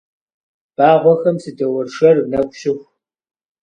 [0.77, 2.87] Вагъуэхэм садоуэршэр нэху щыху.